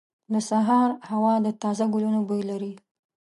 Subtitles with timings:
[0.33, 2.73] •د سهار هوا د تازه ګلونو بوی لري.